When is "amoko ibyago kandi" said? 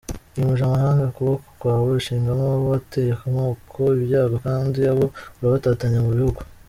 3.25-4.77